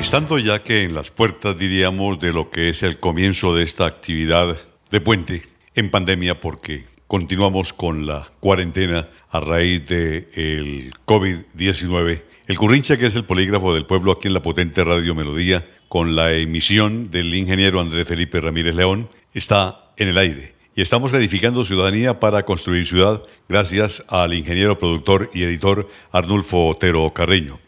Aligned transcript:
Estando 0.00 0.38
ya 0.38 0.62
que 0.64 0.82
en 0.82 0.94
las 0.94 1.10
puertas, 1.10 1.58
diríamos, 1.58 2.18
de 2.18 2.32
lo 2.32 2.50
que 2.50 2.70
es 2.70 2.82
el 2.82 2.96
comienzo 2.96 3.54
de 3.54 3.62
esta 3.62 3.84
actividad 3.84 4.56
de 4.90 5.00
puente 5.00 5.42
en 5.74 5.90
pandemia, 5.90 6.40
porque 6.40 6.84
continuamos 7.06 7.74
con 7.74 8.06
la 8.06 8.26
cuarentena 8.40 9.08
a 9.30 9.40
raíz 9.40 9.86
del 9.86 10.26
el 10.34 10.94
COVID-19. 11.06 12.22
El 12.46 12.56
Currincha, 12.56 12.96
que 12.96 13.06
es 13.06 13.14
el 13.14 13.24
polígrafo 13.24 13.74
del 13.74 13.84
pueblo 13.84 14.12
aquí 14.12 14.26
en 14.26 14.34
la 14.34 14.42
potente 14.42 14.82
Radio 14.82 15.14
Melodía, 15.14 15.68
con 15.88 16.16
la 16.16 16.32
emisión 16.32 17.10
del 17.10 17.32
ingeniero 17.34 17.78
Andrés 17.78 18.08
Felipe 18.08 18.40
Ramírez 18.40 18.74
León, 18.74 19.08
está 19.34 19.92
en 19.98 20.08
el 20.08 20.18
aire. 20.18 20.54
Y 20.74 20.80
estamos 20.80 21.12
edificando 21.12 21.62
ciudadanía 21.62 22.18
para 22.18 22.44
construir 22.44 22.86
ciudad 22.86 23.22
gracias 23.50 24.02
al 24.08 24.32
ingeniero 24.32 24.78
productor 24.78 25.30
y 25.34 25.42
editor 25.42 25.88
Arnulfo 26.10 26.68
Otero 26.68 27.12
Carreño. 27.12 27.60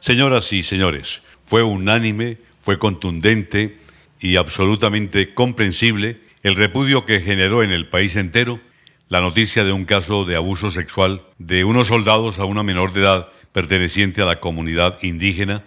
Señoras 0.00 0.50
y 0.54 0.62
señores, 0.62 1.20
fue 1.44 1.62
unánime, 1.62 2.38
fue 2.58 2.78
contundente 2.78 3.76
y 4.20 4.36
absolutamente 4.36 5.34
comprensible 5.34 6.24
el 6.46 6.54
repudio 6.54 7.04
que 7.04 7.20
generó 7.20 7.64
en 7.64 7.72
el 7.72 7.88
país 7.88 8.14
entero 8.14 8.60
la 9.08 9.20
noticia 9.20 9.64
de 9.64 9.72
un 9.72 9.84
caso 9.84 10.24
de 10.24 10.36
abuso 10.36 10.70
sexual 10.70 11.24
de 11.38 11.64
unos 11.64 11.88
soldados 11.88 12.38
a 12.38 12.44
una 12.44 12.62
menor 12.62 12.92
de 12.92 13.00
edad 13.00 13.28
perteneciente 13.50 14.22
a 14.22 14.26
la 14.26 14.38
comunidad 14.38 14.96
indígena 15.02 15.64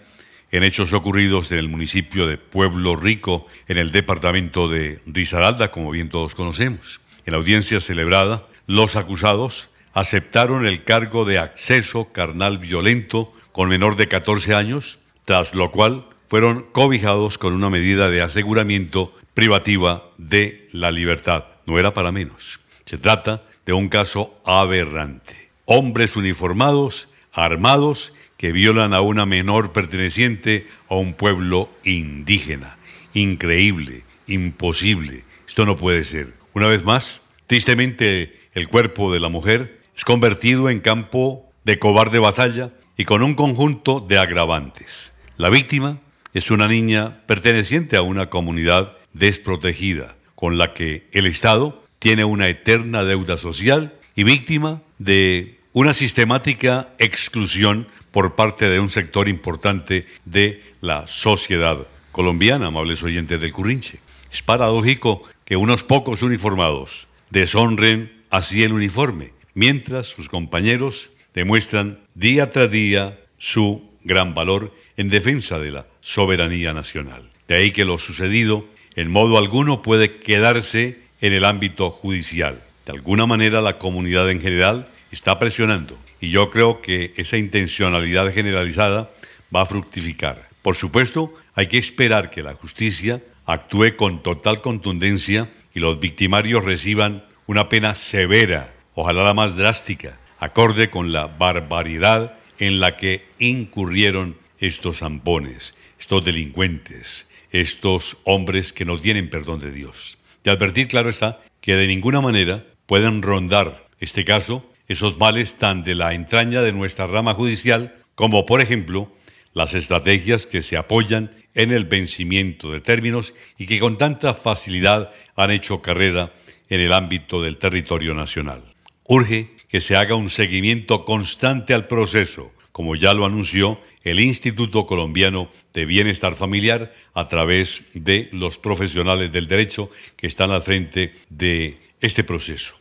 en 0.52 0.64
hechos 0.64 0.94
ocurridos 0.94 1.52
en 1.52 1.58
el 1.58 1.68
municipio 1.68 2.28
de 2.28 2.38
Pueblo 2.38 2.96
Rico, 2.96 3.46
en 3.68 3.78
el 3.78 3.92
departamento 3.92 4.70
de 4.70 5.02
Risaralda, 5.06 5.70
como 5.70 5.92
bien 5.92 6.08
todos 6.08 6.34
conocemos. 6.34 7.02
En 7.26 7.34
la 7.34 7.40
audiencia 7.40 7.82
celebrada, 7.82 8.48
los 8.66 8.96
acusados 8.96 9.72
aceptaron 9.92 10.66
el 10.66 10.86
cargo 10.86 11.26
de 11.26 11.40
acceso 11.40 12.14
carnal 12.14 12.58
violento 12.58 13.34
con 13.52 13.68
menor 13.68 13.98
de 13.98 14.08
14 14.08 14.56
años, 14.56 15.00
tras 15.26 15.54
lo 15.54 15.72
cual 15.72 16.06
fueron 16.26 16.68
cobijados 16.72 17.38
con 17.38 17.52
una 17.52 17.70
medida 17.70 18.10
de 18.10 18.22
aseguramiento 18.22 19.14
privativa 19.40 20.04
de 20.18 20.68
la 20.74 20.92
libertad. 20.92 21.46
No 21.66 21.80
era 21.80 21.94
para 21.94 22.12
menos. 22.12 22.60
Se 22.84 22.98
trata 22.98 23.42
de 23.66 23.72
un 23.72 23.88
caso 23.88 24.38
aberrante. 24.44 25.50
Hombres 25.64 26.18
uniformados, 26.18 27.08
armados, 27.32 28.12
que 28.36 28.52
violan 28.52 28.94
a 28.94 29.00
una 29.00 29.26
menor 29.26 29.72
perteneciente 29.72 30.68
a 30.90 30.96
un 30.96 31.14
pueblo 31.14 31.70
indígena. 31.86 32.76
Increíble, 33.14 34.04
imposible. 34.28 35.24
Esto 35.48 35.66
no 35.66 35.78
puede 35.78 36.04
ser. 36.04 36.34
Una 36.54 36.68
vez 36.68 36.84
más, 36.84 37.30
tristemente, 37.48 38.42
el 38.56 38.68
cuerpo 38.68 39.14
de 39.14 39.22
la 39.22 39.30
mujer 39.30 39.80
es 39.96 40.04
convertido 40.04 40.70
en 40.70 40.82
campo 40.82 41.50
de 41.64 41.80
cobarde 41.80 42.20
batalla 42.20 42.72
y 42.98 43.06
con 43.06 43.24
un 43.24 43.36
conjunto 43.36 44.02
de 44.02 44.20
agravantes. 44.20 45.18
La 45.38 45.50
víctima 45.50 45.98
es 46.34 46.52
una 46.52 46.68
niña 46.68 47.22
perteneciente 47.26 47.96
a 47.96 48.02
una 48.02 48.30
comunidad 48.30 48.99
desprotegida, 49.14 50.16
con 50.36 50.58
la 50.58 50.74
que 50.74 51.08
el 51.12 51.26
Estado 51.26 51.84
tiene 52.00 52.24
una 52.24 52.48
eterna 52.48 53.04
deuda 53.04 53.38
social 53.38 53.94
y 54.16 54.24
víctima 54.24 54.82
de 54.98 55.60
una 55.74 55.94
sistemática 55.94 56.94
exclusión 56.98 57.88
por 58.12 58.36
parte 58.36 58.70
de 58.70 58.80
un 58.80 58.90
sector 58.90 59.28
importante 59.28 60.06
de 60.26 60.64
la 60.82 61.08
sociedad 61.08 61.88
colombiana, 62.12 62.68
amables 62.68 63.04
oyentes 63.04 63.40
del 63.40 63.52
Currinche. 63.52 64.00
Es 64.32 64.42
paradójico 64.42 65.24
que 65.46 65.58
unos 65.58 65.84
pocos 65.84 66.22
uniformados 66.22 67.08
deshonren 67.30 68.12
así 68.30 68.64
el 68.64 68.74
uniforme, 68.74 69.34
mientras 69.54 70.08
sus 70.08 70.30
compañeros 70.30 71.12
demuestran 71.34 72.00
día 72.16 72.50
tras 72.50 72.72
día 72.72 73.20
su 73.38 73.90
gran 74.04 74.34
valor 74.34 74.74
en 74.98 75.10
defensa 75.10 75.60
de 75.60 75.72
la 75.72 75.88
soberanía 76.02 76.74
nacional. 76.74 77.30
De 77.48 77.56
ahí 77.56 77.72
que 77.72 77.86
lo 77.86 77.98
sucedido 77.98 78.68
en 79.00 79.10
modo 79.10 79.38
alguno 79.38 79.82
puede 79.82 80.18
quedarse 80.18 81.00
en 81.22 81.32
el 81.32 81.46
ámbito 81.46 81.90
judicial. 81.90 82.62
De 82.86 82.92
alguna 82.92 83.26
manera 83.26 83.62
la 83.62 83.78
comunidad 83.78 84.30
en 84.30 84.42
general 84.42 84.90
está 85.10 85.40
presionando 85.40 85.98
y 86.20 86.32
yo 86.32 86.50
creo 86.50 86.82
que 86.82 87.14
esa 87.16 87.38
intencionalidad 87.38 88.34
generalizada 88.34 89.10
va 89.56 89.62
a 89.62 89.66
fructificar. 89.66 90.50
Por 90.62 90.76
supuesto, 90.76 91.34
hay 91.56 91.68
que 91.68 91.78
esperar 91.78 92.30
que 92.30 92.44
la 92.44 92.56
justicia 92.56 93.24
actúe 93.46 93.96
con 93.96 94.22
total 94.22 94.60
contundencia 94.60 95.50
y 95.74 95.80
los 95.80 96.02
victimarios 96.02 96.66
reciban 96.66 97.24
una 97.48 97.70
pena 97.70 97.96
severa, 97.96 98.74
ojalá 98.96 99.24
la 99.24 99.34
más 99.34 99.56
drástica, 99.56 100.20
acorde 100.40 100.90
con 100.90 101.14
la 101.14 101.28
barbaridad 101.28 102.38
en 102.60 102.82
la 102.82 102.98
que 102.98 103.26
incurrieron 103.40 104.36
estos 104.60 104.98
zampones, 104.98 105.74
estos 105.98 106.26
delincuentes, 106.26 107.29
estos 107.52 108.18
hombres 108.24 108.74
que 108.74 108.86
no 108.86 108.98
tienen 108.98 109.30
perdón 109.30 109.60
de 109.60 109.72
Dios. 109.72 110.18
De 110.44 110.52
advertir, 110.52 110.88
claro 110.88 111.10
está, 111.10 111.42
que 111.62 111.76
de 111.76 111.88
ninguna 111.88 112.22
manera 112.22 112.66
pueden 112.86 113.22
rondar 113.22 113.88
este 114.00 114.26
caso 114.26 114.66
esos 114.88 115.18
males 115.18 115.56
tan 115.56 115.84
de 115.84 115.96
la 115.96 116.14
entraña 116.14 116.62
de 116.62 116.74
nuestra 116.74 117.06
rama 117.06 117.34
judicial 117.34 117.96
como, 118.16 118.46
por 118.46 118.60
ejemplo, 118.60 119.12
las 119.54 119.74
estrategias 119.76 120.46
que 120.46 120.64
se 120.64 120.78
apoyan 120.78 121.32
en 121.54 121.72
el 121.72 121.86
vencimiento 121.86 122.72
de 122.72 122.82
términos 122.82 123.34
y 123.58 123.68
que 123.68 123.80
con 123.80 123.98
tanta 123.98 124.34
facilidad 124.34 125.12
han 125.36 125.52
hecho 125.52 125.82
carrera 125.82 126.32
en 126.70 126.82
el 126.82 126.94
ámbito 126.94 127.42
del 127.42 127.58
territorio 127.58 128.14
nacional. 128.14 128.64
Urge 129.08 129.56
que 129.68 129.82
se 129.82 129.96
haga 129.96 130.16
un 130.16 130.30
seguimiento 130.30 131.06
constante 131.06 131.74
al 131.74 131.88
proceso, 131.88 132.52
como 132.72 132.96
ya 132.96 133.14
lo 133.14 133.26
anunció 133.26 133.80
el 134.04 134.20
Instituto 134.20 134.86
Colombiano 134.86 135.52
de 135.74 135.86
Bienestar 135.86 136.36
Familiar 136.36 136.94
a 137.14 137.26
través 137.26 137.90
de 137.94 138.30
los 138.32 138.58
profesionales 138.58 139.32
del 139.32 139.48
derecho 139.48 139.92
que 140.16 140.28
están 140.28 140.52
al 140.52 140.62
frente 140.62 141.14
de 141.30 141.78
este 142.02 142.24
proceso. 142.24 142.76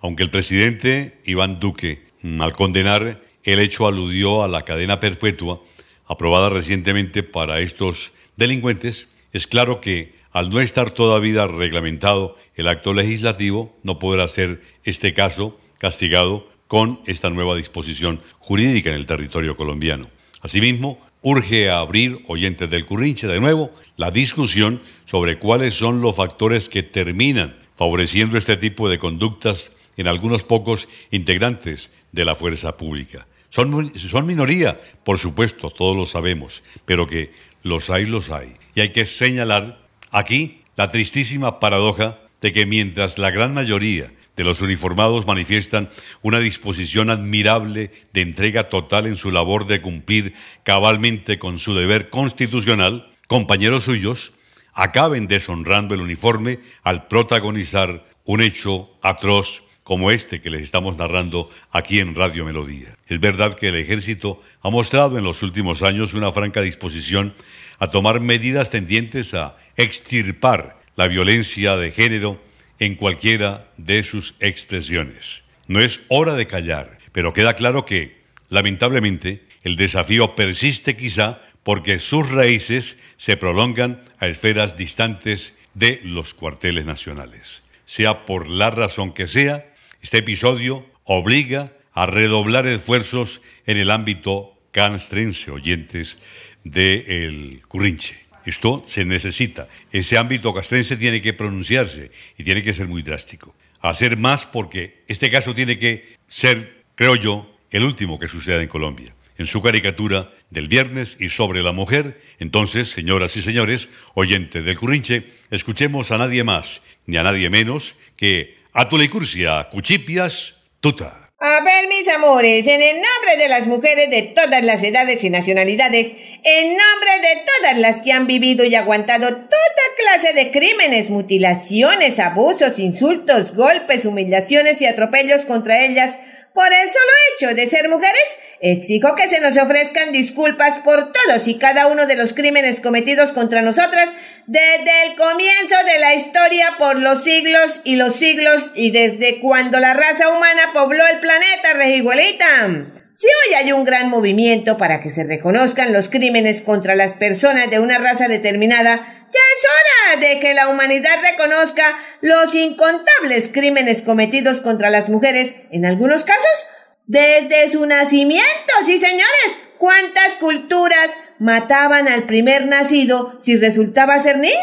Aunque 0.00 0.22
el 0.22 0.30
presidente 0.30 1.18
Iván 1.24 1.60
Duque, 1.60 2.02
mm, 2.22 2.40
al 2.42 2.52
condenar 2.52 3.22
el 3.44 3.58
hecho, 3.58 3.86
aludió 3.86 4.42
a 4.42 4.48
la 4.48 4.64
cadena 4.64 5.00
perpetua 5.00 5.62
aprobada 6.06 6.50
recientemente 6.50 7.22
para 7.22 7.60
estos 7.60 8.12
delincuentes, 8.36 9.08
es 9.32 9.46
claro 9.46 9.80
que 9.80 10.14
al 10.32 10.50
no 10.50 10.60
estar 10.60 10.90
todavía 10.90 11.46
reglamentado 11.46 12.36
el 12.56 12.68
acto 12.68 12.92
legislativo, 12.92 13.76
no 13.82 13.98
podrá 13.98 14.26
ser 14.26 14.60
este 14.84 15.14
caso 15.14 15.58
castigado 15.78 16.48
con 16.68 17.00
esta 17.06 17.30
nueva 17.30 17.56
disposición 17.56 18.20
jurídica 18.38 18.90
en 18.90 18.96
el 18.96 19.06
territorio 19.06 19.56
colombiano. 19.56 20.08
Asimismo, 20.40 20.98
urge 21.22 21.70
a 21.70 21.78
abrir, 21.78 22.22
oyentes 22.28 22.68
del 22.70 22.84
Currinche, 22.84 23.26
de 23.26 23.40
nuevo, 23.40 23.72
la 23.96 24.10
discusión 24.10 24.82
sobre 25.04 25.38
cuáles 25.38 25.74
son 25.74 26.00
los 26.00 26.16
factores 26.16 26.68
que 26.68 26.82
terminan 26.82 27.56
favoreciendo 27.74 28.36
este 28.38 28.56
tipo 28.56 28.88
de 28.88 28.98
conductas 28.98 29.72
en 29.96 30.06
algunos 30.06 30.44
pocos 30.44 30.88
integrantes 31.10 31.92
de 32.12 32.24
la 32.24 32.34
fuerza 32.34 32.76
pública. 32.76 33.26
Son, 33.50 33.92
son 33.96 34.26
minoría, 34.26 34.80
por 35.04 35.18
supuesto, 35.18 35.70
todos 35.70 35.96
lo 35.96 36.06
sabemos, 36.06 36.62
pero 36.84 37.06
que 37.06 37.32
los 37.62 37.88
hay, 37.90 38.04
los 38.04 38.30
hay. 38.30 38.54
Y 38.74 38.80
hay 38.80 38.90
que 38.90 39.06
señalar 39.06 39.80
aquí 40.10 40.60
la 40.76 40.90
tristísima 40.90 41.60
paradoja 41.60 42.18
de 42.40 42.52
que 42.52 42.66
mientras 42.66 43.18
la 43.18 43.30
gran 43.30 43.54
mayoría 43.54 44.12
de 44.36 44.44
los 44.44 44.60
uniformados 44.60 45.26
manifiestan 45.26 45.90
una 46.22 46.40
disposición 46.40 47.10
admirable 47.10 47.90
de 48.12 48.20
entrega 48.20 48.68
total 48.68 49.06
en 49.06 49.16
su 49.16 49.30
labor 49.30 49.66
de 49.66 49.80
cumplir 49.80 50.34
cabalmente 50.62 51.38
con 51.38 51.58
su 51.58 51.74
deber 51.74 52.10
constitucional, 52.10 53.10
compañeros 53.26 53.84
suyos 53.84 54.32
acaben 54.74 55.26
deshonrando 55.28 55.94
el 55.94 56.00
uniforme 56.00 56.58
al 56.82 57.06
protagonizar 57.06 58.04
un 58.24 58.42
hecho 58.42 58.90
atroz 59.02 59.62
como 59.84 60.10
este 60.10 60.40
que 60.40 60.50
les 60.50 60.62
estamos 60.62 60.96
narrando 60.96 61.50
aquí 61.70 62.00
en 62.00 62.14
Radio 62.14 62.44
Melodía. 62.44 62.96
Es 63.06 63.20
verdad 63.20 63.54
que 63.54 63.68
el 63.68 63.76
ejército 63.76 64.42
ha 64.62 64.70
mostrado 64.70 65.18
en 65.18 65.24
los 65.24 65.42
últimos 65.42 65.82
años 65.82 66.14
una 66.14 66.32
franca 66.32 66.62
disposición 66.62 67.34
a 67.78 67.90
tomar 67.90 68.20
medidas 68.20 68.70
tendientes 68.70 69.34
a 69.34 69.56
extirpar 69.76 70.80
la 70.96 71.06
violencia 71.06 71.76
de 71.76 71.92
género 71.92 72.40
en 72.78 72.96
cualquiera 72.96 73.68
de 73.76 74.02
sus 74.02 74.34
expresiones. 74.40 75.42
No 75.66 75.80
es 75.80 76.00
hora 76.08 76.34
de 76.34 76.46
callar, 76.46 76.98
pero 77.12 77.32
queda 77.32 77.54
claro 77.54 77.84
que, 77.84 78.18
lamentablemente, 78.48 79.44
el 79.62 79.76
desafío 79.76 80.34
persiste 80.34 80.96
quizá 80.96 81.40
porque 81.62 81.98
sus 81.98 82.30
raíces 82.30 82.98
se 83.16 83.36
prolongan 83.36 84.02
a 84.18 84.26
esferas 84.26 84.76
distantes 84.76 85.56
de 85.72 86.00
los 86.04 86.34
cuarteles 86.34 86.84
nacionales. 86.84 87.62
Sea 87.86 88.26
por 88.26 88.48
la 88.48 88.70
razón 88.70 89.12
que 89.12 89.26
sea, 89.26 89.66
este 90.02 90.18
episodio 90.18 90.86
obliga 91.04 91.72
a 91.92 92.06
redoblar 92.06 92.66
esfuerzos 92.66 93.40
en 93.66 93.78
el 93.78 93.90
ámbito 93.90 94.54
canastrense, 94.72 95.50
oyentes 95.50 96.18
del 96.64 97.62
Currinche. 97.68 98.23
Esto 98.46 98.84
se 98.86 99.04
necesita. 99.04 99.68
Ese 99.92 100.18
ámbito 100.18 100.52
castrense 100.52 100.96
tiene 100.96 101.22
que 101.22 101.32
pronunciarse 101.32 102.10
y 102.36 102.44
tiene 102.44 102.62
que 102.62 102.72
ser 102.72 102.88
muy 102.88 103.02
drástico. 103.02 103.54
Hacer 103.80 104.16
más 104.16 104.46
porque 104.46 105.02
este 105.08 105.30
caso 105.30 105.54
tiene 105.54 105.78
que 105.78 106.16
ser, 106.26 106.84
creo 106.94 107.16
yo, 107.16 107.50
el 107.70 107.84
último 107.84 108.18
que 108.18 108.28
suceda 108.28 108.62
en 108.62 108.68
Colombia. 108.68 109.14
En 109.36 109.46
su 109.46 109.60
caricatura 109.60 110.32
del 110.50 110.68
viernes 110.68 111.16
y 111.18 111.28
sobre 111.28 111.62
la 111.62 111.72
mujer, 111.72 112.20
entonces, 112.38 112.88
señoras 112.90 113.36
y 113.36 113.42
señores, 113.42 113.88
oyentes 114.14 114.64
del 114.64 114.78
Currinche, 114.78 115.24
escuchemos 115.50 116.12
a 116.12 116.18
nadie 116.18 116.44
más 116.44 116.82
ni 117.06 117.16
a 117.16 117.24
nadie 117.24 117.50
menos 117.50 117.96
que 118.16 118.58
a 118.72 118.88
Tulicurcia 118.88 119.68
Cuchipias 119.70 120.62
Tuta. 120.80 121.23
A 121.38 121.64
ver, 121.64 121.88
mis 121.88 122.08
amores, 122.08 122.66
en 122.68 122.80
el 122.80 122.94
nombre 122.94 123.36
de 123.36 123.48
las 123.48 123.66
mujeres 123.66 124.08
de 124.08 124.22
todas 124.22 124.64
las 124.64 124.82
edades 124.84 125.24
y 125.24 125.30
nacionalidades, 125.30 126.14
en 126.44 126.68
nombre 126.68 127.10
de 127.22 127.42
todas 127.44 127.78
las 127.78 128.02
que 128.02 128.12
han 128.12 128.28
vivido 128.28 128.64
y 128.64 128.76
aguantado 128.76 129.26
toda 129.26 129.84
clase 129.98 130.32
de 130.32 130.52
crímenes, 130.52 131.10
mutilaciones, 131.10 132.20
abusos, 132.20 132.78
insultos, 132.78 133.56
golpes, 133.56 134.04
humillaciones 134.04 134.80
y 134.80 134.86
atropellos 134.86 135.44
contra 135.44 135.84
ellas, 135.84 136.18
por 136.54 136.72
el 136.72 136.88
solo 136.88 137.12
hecho 137.34 137.54
de 137.56 137.66
ser 137.66 137.88
mujeres, 137.88 138.36
exijo 138.60 139.16
que 139.16 139.28
se 139.28 139.40
nos 139.40 139.58
ofrezcan 139.58 140.12
disculpas 140.12 140.78
por 140.78 141.10
todos 141.10 141.48
y 141.48 141.58
cada 141.58 141.88
uno 141.88 142.06
de 142.06 142.14
los 142.14 142.32
crímenes 142.32 142.80
cometidos 142.80 143.32
contra 143.32 143.60
nosotras 143.60 144.14
desde 144.46 145.06
el 145.06 145.16
comienzo 145.16 145.74
de 145.84 145.98
la 145.98 146.14
historia 146.14 146.76
por 146.78 147.00
los 147.00 147.24
siglos 147.24 147.80
y 147.82 147.96
los 147.96 148.14
siglos 148.14 148.70
y 148.76 148.92
desde 148.92 149.40
cuando 149.40 149.80
la 149.80 149.94
raza 149.94 150.28
humana 150.30 150.70
pobló 150.72 151.04
el 151.08 151.18
planeta, 151.18 151.72
Regiguelita. 151.74 152.92
Si 153.12 153.26
hoy 153.26 153.54
hay 153.54 153.72
un 153.72 153.84
gran 153.84 154.08
movimiento 154.08 154.76
para 154.76 155.00
que 155.00 155.10
se 155.10 155.24
reconozcan 155.24 155.92
los 155.92 156.08
crímenes 156.08 156.62
contra 156.62 156.94
las 156.94 157.16
personas 157.16 157.68
de 157.68 157.80
una 157.80 157.98
raza 157.98 158.28
determinada, 158.28 159.13
ya 159.34 159.40
es 159.54 159.64
hora 159.64 160.20
de 160.20 160.40
que 160.40 160.54
la 160.54 160.68
humanidad 160.68 161.20
reconozca 161.22 161.98
los 162.20 162.54
incontables 162.54 163.50
crímenes 163.52 164.02
cometidos 164.02 164.60
contra 164.60 164.90
las 164.90 165.08
mujeres, 165.08 165.56
en 165.72 165.84
algunos 165.84 166.24
casos, 166.24 166.66
desde 167.06 167.68
su 167.68 167.84
nacimiento. 167.86 168.72
Sí, 168.84 168.98
señores, 168.98 169.58
¿cuántas 169.78 170.36
culturas 170.36 171.10
mataban 171.38 172.08
al 172.08 172.24
primer 172.24 172.66
nacido 172.66 173.36
si 173.40 173.56
resultaba 173.56 174.20
ser 174.20 174.38
niña? 174.38 174.54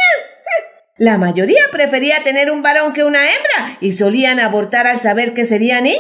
La 0.98 1.18
mayoría 1.18 1.64
prefería 1.72 2.24
tener 2.24 2.52
un 2.52 2.62
varón 2.62 2.94
que 2.94 3.04
una 3.04 3.20
hembra 3.20 3.78
y 3.82 3.94
solían 3.94 4.40
abortar 4.40 4.88
al 4.88 5.02
saber 5.02 5.34
que 5.34 5.46
sería 5.46 5.82
niña. 5.82 5.98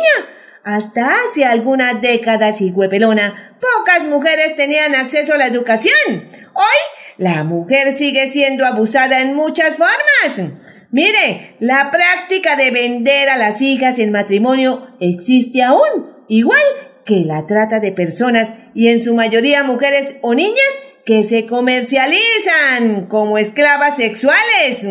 Hasta 0.64 1.16
hace 1.16 1.44
algunas 1.44 2.02
décadas 2.02 2.62
y 2.62 2.70
huepelona, 2.70 3.58
pocas 3.60 4.06
mujeres 4.06 4.56
tenían 4.56 4.94
acceso 4.94 5.34
a 5.34 5.38
la 5.38 5.48
educación. 5.48 6.30
Hoy 6.54 6.78
la 7.18 7.44
mujer 7.44 7.94
sigue 7.94 8.28
siendo 8.28 8.66
abusada 8.66 9.22
en 9.22 9.36
muchas 9.36 9.76
formas. 9.76 10.52
Mire, 10.92 11.56
la 11.60 11.92
práctica 11.92 12.56
de 12.56 12.72
vender 12.72 13.30
a 13.30 13.38
las 13.38 13.62
hijas 13.62 14.00
en 14.00 14.12
matrimonio 14.12 14.88
existe 15.00 15.64
aún, 15.64 16.08
igual 16.28 16.60
que 17.06 17.24
la 17.26 17.48
trata 17.48 17.80
de 17.80 17.92
personas 17.92 18.54
y 18.74 18.90
en 18.90 19.02
su 19.02 19.16
mayoría 19.16 19.64
mujeres 19.64 20.18
o 20.22 20.34
niñas 20.34 20.80
que 21.06 21.24
se 21.24 21.48
comercializan 21.48 23.08
como 23.08 23.38
esclavas 23.38 23.96
sexuales. 23.96 24.86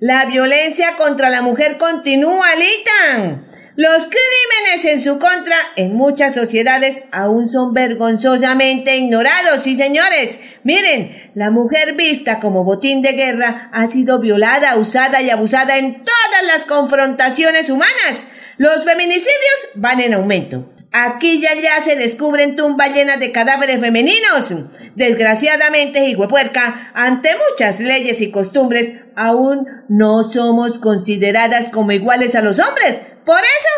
La 0.00 0.26
violencia 0.26 0.96
contra 0.96 1.30
la 1.30 1.42
mujer 1.42 1.78
continúa, 1.78 2.48
Lita. 2.56 3.45
Los 3.76 4.06
crímenes 4.06 4.86
en 4.86 5.02
su 5.02 5.18
contra 5.18 5.54
en 5.76 5.94
muchas 5.94 6.32
sociedades 6.32 7.02
aún 7.12 7.46
son 7.46 7.74
vergonzosamente 7.74 8.96
ignorados. 8.96 9.62
Sí, 9.62 9.76
señores, 9.76 10.38
miren, 10.62 11.30
la 11.34 11.50
mujer 11.50 11.94
vista 11.94 12.40
como 12.40 12.64
botín 12.64 13.02
de 13.02 13.12
guerra 13.12 13.68
ha 13.72 13.86
sido 13.90 14.18
violada, 14.18 14.76
usada 14.76 15.20
y 15.20 15.28
abusada 15.28 15.76
en 15.76 15.92
todas 15.96 16.46
las 16.46 16.64
confrontaciones 16.64 17.68
humanas. 17.68 18.24
Los 18.56 18.86
feminicidios 18.86 19.68
van 19.74 20.00
en 20.00 20.14
aumento. 20.14 20.72
Aquí 20.98 21.42
ya 21.42 21.52
ya 21.52 21.82
se 21.82 21.94
descubren 21.94 22.56
tumbas 22.56 22.94
llenas 22.94 23.20
de 23.20 23.30
cadáveres 23.30 23.80
femeninos. 23.80 24.54
Desgraciadamente, 24.94 26.16
puerca, 26.26 26.90
ante 26.94 27.36
muchas 27.50 27.80
leyes 27.80 28.22
y 28.22 28.30
costumbres, 28.30 28.92
aún 29.14 29.68
no 29.90 30.24
somos 30.24 30.78
consideradas 30.78 31.68
como 31.68 31.92
iguales 31.92 32.34
a 32.34 32.40
los 32.40 32.58
hombres. 32.60 33.02
Por 33.26 33.38
eso, 33.40 33.68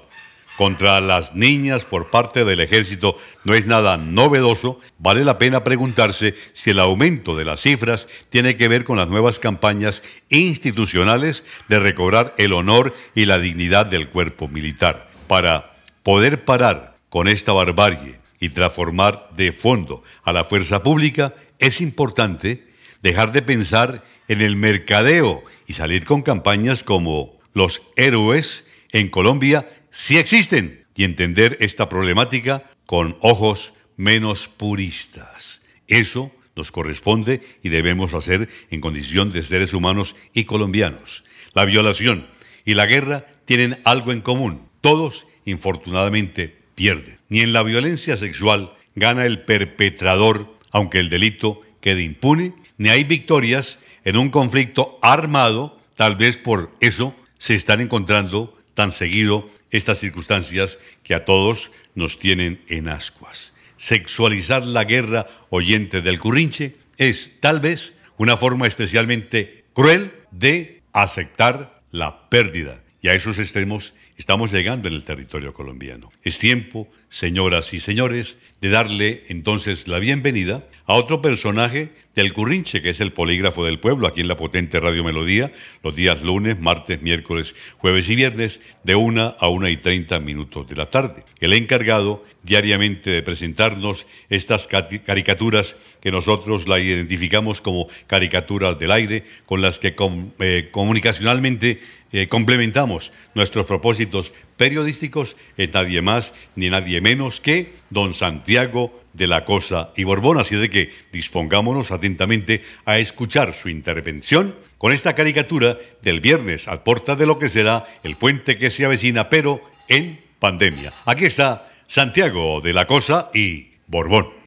contra 0.57 1.01
las 1.01 1.35
niñas 1.35 1.85
por 1.85 2.11
parte 2.11 2.45
del 2.45 2.61
ejército 2.61 3.17
no 3.45 3.55
es 3.55 3.67
nada 3.67 3.97
novedoso, 3.97 4.81
vale 4.99 5.25
la 5.25 5.39
pena 5.39 5.63
preguntarse 5.63 6.35
si 6.53 6.71
el 6.71 6.81
aumento 6.81 7.37
de 7.37 7.45
las 7.45 7.61
cifras 7.61 8.09
tiene 8.31 8.57
que 8.57 8.69
ver 8.69 8.85
con 8.85 8.99
las 8.99 9.09
nuevas 9.09 9.39
campañas 9.39 10.03
institucionales 10.29 11.45
de 11.69 11.79
recobrar 11.79 12.35
el 12.37 12.53
honor 12.53 12.95
y 13.15 13.27
la 13.27 13.39
dignidad 13.39 13.87
del 13.87 14.09
cuerpo 14.09 14.49
militar. 14.49 15.09
Para 15.29 15.77
poder 16.03 16.45
parar 16.45 16.97
con 17.09 17.29
esta 17.29 17.53
barbarie 17.53 18.20
y 18.41 18.49
transformar 18.49 19.29
de 19.37 19.53
fondo 19.53 20.03
a 20.25 20.33
la 20.33 20.45
fuerza 20.45 20.83
pública, 20.83 21.35
es 21.59 21.81
importante 21.81 22.67
dejar 23.03 23.33
de 23.33 23.43
pensar 23.43 24.05
en 24.29 24.41
el 24.41 24.57
mercadeo 24.57 25.45
y 25.67 25.75
salir 25.75 26.05
con 26.05 26.23
campañas 26.23 26.83
como 26.83 27.39
los 27.53 27.83
héroes 27.97 28.71
en 28.93 29.09
Colombia 29.09 29.69
sí 29.91 30.19
existen 30.19 30.87
y 30.97 31.05
entender 31.05 31.57
esta 31.61 31.89
problemática 31.89 32.65
con 32.87 33.17
ojos 33.21 33.75
menos 33.97 34.49
puristas. 34.49 35.67
Eso 35.87 36.33
nos 36.57 36.73
corresponde 36.73 37.41
y 37.63 37.69
debemos 37.69 38.15
hacer 38.15 38.49
en 38.71 38.81
condición 38.81 39.31
de 39.31 39.43
seres 39.43 39.73
humanos 39.75 40.17
y 40.33 40.45
colombianos. 40.45 41.25
La 41.55 41.65
violación 41.65 42.27
y 42.65 42.75
la 42.75 42.87
guerra 42.87 43.27
tienen 43.45 43.81
algo 43.85 44.13
en 44.13 44.21
común. 44.21 44.69
Todos, 44.81 45.27
infortunadamente, 45.45 46.57
pierden. 46.75 47.20
Ni 47.31 47.41
en 47.41 47.53
la 47.53 47.63
violencia 47.63 48.17
sexual 48.17 48.75
gana 48.97 49.25
el 49.25 49.43
perpetrador, 49.43 50.59
aunque 50.73 50.99
el 50.99 51.09
delito 51.09 51.63
quede 51.81 52.03
impune, 52.03 52.55
ni 52.77 52.89
hay 52.89 53.05
victorias 53.05 53.79
en 54.05 54.17
un 54.17 54.31
conflicto 54.31 54.99
armado, 55.01 55.79
tal 55.95 56.17
vez 56.17 56.37
por 56.37 56.73
eso 56.81 57.15
se 57.39 57.55
están 57.55 57.81
encontrando 57.81 58.59
tan 58.75 58.91
seguido 58.91 59.49
estas 59.71 60.01
circunstancias 60.01 60.79
que 61.05 61.15
a 61.15 61.25
todos 61.25 61.71
nos 61.95 62.19
tienen 62.19 62.61
en 62.69 62.89
ascuas. 62.89 63.55
Sexualizar 63.77 64.67
la 64.67 64.85
guerra 64.85 65.29
oyente 65.51 66.03
del 66.03 66.19
currinche 66.19 66.75
es 66.99 67.39
tal 67.39 67.61
vez 67.61 67.95
una 68.17 68.37
forma 68.37 68.67
especialmente 68.67 69.65
cruel 69.73 70.13
de 70.33 70.83
aceptar 70.93 71.81
la 71.93 72.29
pérdida. 72.29 72.83
Y 73.03 73.09
a 73.09 73.15
esos 73.15 73.39
extremos 73.39 73.95
estamos 74.21 74.53
llegando 74.53 74.87
en 74.87 74.95
el 74.95 75.03
territorio 75.03 75.55
colombiano. 75.55 76.13
Es 76.23 76.39
tiempo, 76.39 76.87
señoras 77.09 77.73
y 77.73 77.81
señores, 77.81 78.37
de 78.61 78.69
darle 78.69 79.25
entonces 79.29 79.89
la 79.89 79.99
bienvenida 79.99 80.67
a 80.85 80.93
otro 80.93 81.23
personaje 81.23 81.93
del 82.15 82.35
Currinche, 82.35 82.83
que 82.83 82.91
es 82.91 83.01
el 83.01 83.13
polígrafo 83.13 83.65
del 83.65 83.81
pueblo, 83.81 84.07
aquí 84.07 84.21
en 84.21 84.29
la 84.29 84.37
potente 84.37 84.79
Radio 84.79 85.05
Melodía, 85.05 85.51
los 85.83 85.97
días 85.97 86.21
lunes, 86.23 86.61
martes, 86.61 87.01
miércoles, 87.01 87.55
jueves 87.79 88.11
y 88.11 88.17
viernes, 88.17 88.61
de 88.85 88.95
una 88.95 89.29
a 89.29 89.49
una 89.49 89.71
y 89.71 89.79
treinta 89.79 90.21
minutos 90.21 90.67
de 90.69 90.77
la 90.77 90.91
tarde. 90.91 91.25
El 91.41 91.55
encargado 91.55 92.23
diariamente 92.43 93.09
de 93.09 93.23
presentarnos 93.23 94.07
estas 94.29 94.67
caricaturas 94.67 95.77
que 96.03 96.11
nosotros 96.11 96.69
la 96.69 96.79
identificamos 96.79 97.63
como 97.63 97.89
caricaturas 98.07 98.79
del 98.79 98.91
aire, 98.91 99.25
con 99.47 99.63
las 99.63 99.79
que 99.79 99.95
eh, 100.41 100.69
comunicacionalmente 100.71 101.81
eh, 102.13 102.27
complementamos 102.27 103.13
nuestros 103.35 103.67
propósitos 103.67 104.33
periodísticos 104.57 105.37
en 105.57 105.71
nadie 105.71 106.03
más 106.03 106.35
ni 106.57 106.69
nadie 106.71 107.01
menos 107.01 107.41
que 107.41 107.73
don 107.91 108.15
Santiago 108.15 109.01
de 109.13 109.27
la 109.27 109.45
Cosa 109.45 109.93
y 109.97 110.05
Borbón. 110.05 110.39
Así 110.39 110.57
de 110.57 110.71
que 110.71 110.93
dispongámonos 111.13 111.91
atentamente 111.91 112.63
a 112.85 112.99
escuchar 112.99 113.55
su 113.55 113.69
intervención 113.69 114.55
con 114.79 114.93
esta 114.93 115.15
caricatura 115.15 115.79
del 116.03 116.21
viernes 116.21 116.69
al 116.69 116.83
porta 116.83 117.17
de 117.17 117.27
lo 117.27 117.39
que 117.39 117.49
será 117.49 117.87
el 118.03 118.17
puente 118.17 118.57
que 118.57 118.71
se 118.71 118.85
avecina, 118.85 119.29
pero 119.29 119.63
en 119.89 120.21
pandemia. 120.39 120.93
Aquí 121.05 121.27
está 121.27 121.71
Santiago 121.87 122.61
de 122.61 122.73
la 122.73 122.87
Cosa 122.87 123.31
y 123.35 123.71
Borbón. 123.87 124.40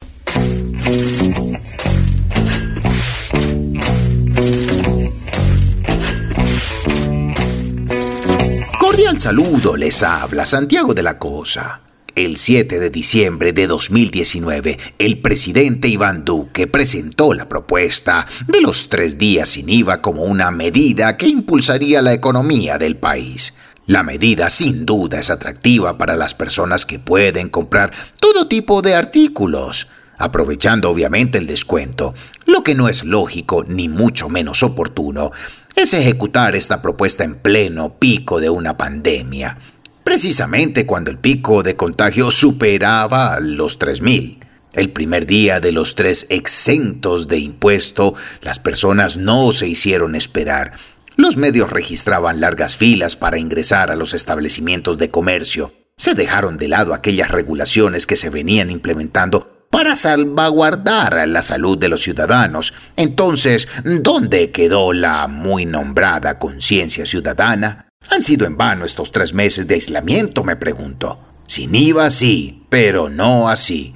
Saludo, 9.24 9.74
les 9.78 10.02
habla 10.02 10.44
Santiago 10.44 10.92
de 10.92 11.02
la 11.02 11.18
Cosa. 11.18 11.80
El 12.14 12.36
7 12.36 12.78
de 12.78 12.90
diciembre 12.90 13.54
de 13.54 13.66
2019, 13.66 14.78
el 14.98 15.22
presidente 15.22 15.88
Iván 15.88 16.26
Duque 16.26 16.66
presentó 16.66 17.32
la 17.32 17.48
propuesta 17.48 18.26
de 18.46 18.60
los 18.60 18.90
tres 18.90 19.16
días 19.16 19.48
sin 19.48 19.70
IVA 19.70 20.02
como 20.02 20.24
una 20.24 20.50
medida 20.50 21.16
que 21.16 21.26
impulsaría 21.26 22.02
la 22.02 22.12
economía 22.12 22.76
del 22.76 22.98
país. 22.98 23.56
La 23.86 24.02
medida 24.02 24.50
sin 24.50 24.84
duda 24.84 25.20
es 25.20 25.30
atractiva 25.30 25.96
para 25.96 26.16
las 26.16 26.34
personas 26.34 26.84
que 26.84 26.98
pueden 26.98 27.48
comprar 27.48 27.92
todo 28.20 28.46
tipo 28.46 28.82
de 28.82 28.94
artículos, 28.94 29.88
aprovechando 30.18 30.90
obviamente 30.90 31.38
el 31.38 31.46
descuento. 31.46 32.12
Lo 32.44 32.62
que 32.62 32.74
no 32.74 32.90
es 32.90 33.04
lógico 33.04 33.64
ni 33.66 33.88
mucho 33.88 34.28
menos 34.28 34.62
oportuno 34.62 35.32
es 35.76 35.94
ejecutar 35.94 36.56
esta 36.56 36.82
propuesta 36.82 37.24
en 37.24 37.36
pleno 37.36 37.98
pico 37.98 38.40
de 38.40 38.50
una 38.50 38.76
pandemia 38.76 39.58
precisamente 40.04 40.84
cuando 40.86 41.10
el 41.10 41.18
pico 41.18 41.62
de 41.62 41.74
contagio 41.74 42.30
superaba 42.30 43.40
los 43.40 43.80
3.000. 43.80 44.38
El 44.74 44.90
primer 44.90 45.26
día 45.26 45.60
de 45.60 45.72
los 45.72 45.94
tres 45.94 46.26
exentos 46.30 47.26
de 47.26 47.38
impuesto, 47.38 48.14
las 48.42 48.58
personas 48.58 49.16
no 49.16 49.50
se 49.52 49.66
hicieron 49.66 50.14
esperar. 50.14 50.72
Los 51.16 51.36
medios 51.36 51.70
registraban 51.70 52.40
largas 52.40 52.76
filas 52.76 53.16
para 53.16 53.38
ingresar 53.38 53.90
a 53.90 53.96
los 53.96 54.14
establecimientos 54.14 54.98
de 54.98 55.10
comercio. 55.10 55.72
Se 55.96 56.14
dejaron 56.14 56.56
de 56.56 56.68
lado 56.68 56.92
aquellas 56.92 57.30
regulaciones 57.30 58.06
que 58.06 58.16
se 58.16 58.30
venían 58.30 58.68
implementando 58.68 59.53
para 59.84 59.96
salvaguardar 59.96 61.28
la 61.28 61.42
salud 61.42 61.76
de 61.76 61.90
los 61.90 62.00
ciudadanos. 62.00 62.72
Entonces, 62.96 63.68
¿dónde 63.84 64.50
quedó 64.50 64.94
la 64.94 65.28
muy 65.28 65.66
nombrada 65.66 66.38
conciencia 66.38 67.04
ciudadana? 67.04 67.90
Han 68.08 68.22
sido 68.22 68.46
en 68.46 68.56
vano 68.56 68.86
estos 68.86 69.12
tres 69.12 69.34
meses 69.34 69.68
de 69.68 69.74
aislamiento, 69.74 70.42
me 70.42 70.56
pregunto. 70.56 71.18
Sin 71.46 71.74
IVA 71.74 72.10
sí, 72.10 72.64
pero 72.70 73.10
no 73.10 73.50
así. 73.50 73.94